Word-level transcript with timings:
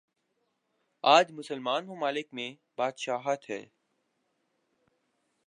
آج 1.03 1.31
مسلمان 1.31 1.85
ممالک 1.85 2.27
میںبادشاہت 2.33 3.49
ہے۔ 3.49 3.61